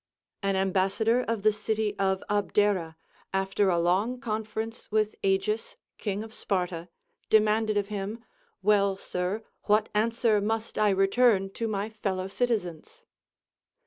[0.41, 2.95] An ambassador of the city of Abdera,
[3.35, 6.89] after a long conference with Agis, King of Sparta,
[7.29, 8.25] demanded of him,
[8.63, 13.05] "Well, sir, what answer must I return to my fellow citizens?"